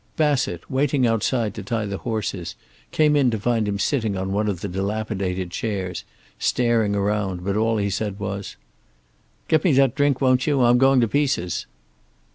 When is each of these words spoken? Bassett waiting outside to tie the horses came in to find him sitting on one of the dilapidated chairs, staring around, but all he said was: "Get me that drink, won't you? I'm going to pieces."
Bassett 0.17 0.67
waiting 0.67 1.05
outside 1.05 1.53
to 1.53 1.61
tie 1.61 1.85
the 1.85 1.99
horses 1.99 2.55
came 2.89 3.15
in 3.15 3.29
to 3.29 3.39
find 3.39 3.67
him 3.67 3.77
sitting 3.77 4.17
on 4.17 4.31
one 4.31 4.47
of 4.47 4.61
the 4.61 4.67
dilapidated 4.67 5.51
chairs, 5.51 6.03
staring 6.39 6.95
around, 6.95 7.45
but 7.45 7.55
all 7.55 7.77
he 7.77 7.91
said 7.91 8.19
was: 8.19 8.55
"Get 9.47 9.63
me 9.63 9.73
that 9.73 9.93
drink, 9.93 10.19
won't 10.19 10.47
you? 10.47 10.61
I'm 10.63 10.79
going 10.79 11.01
to 11.01 11.07
pieces." 11.07 11.67